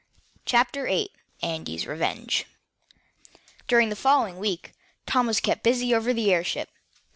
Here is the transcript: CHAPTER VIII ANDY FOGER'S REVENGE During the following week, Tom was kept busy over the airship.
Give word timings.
CHAPTER 0.47 0.85
VIII 0.87 1.09
ANDY 1.43 1.77
FOGER'S 1.77 1.85
REVENGE 1.87 2.45
During 3.67 3.89
the 3.89 3.95
following 3.95 4.39
week, 4.39 4.73
Tom 5.05 5.27
was 5.27 5.39
kept 5.39 5.61
busy 5.61 5.93
over 5.93 6.11
the 6.11 6.33
airship. 6.33 6.69